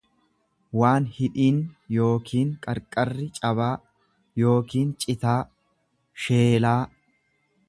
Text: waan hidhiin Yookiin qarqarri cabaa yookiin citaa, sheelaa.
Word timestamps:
waan 0.79 1.03
hidhiin 1.17 1.59
Yookiin 1.97 2.55
qarqarri 2.65 3.29
cabaa 3.41 3.71
yookiin 4.45 4.97
citaa, 5.05 5.39
sheelaa. 6.25 6.79